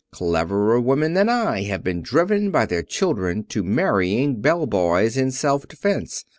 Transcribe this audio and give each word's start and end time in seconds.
Cleverer 0.11 0.81
women 0.81 1.13
than 1.13 1.29
I 1.29 1.61
have 1.65 1.83
been 1.83 2.01
driven 2.01 2.49
by 2.49 2.65
their 2.65 2.81
children 2.81 3.43
to 3.49 3.61
marrying 3.61 4.41
bell 4.41 4.65
boys 4.65 5.15
in 5.15 5.29
self 5.29 5.67
defense. 5.67 6.25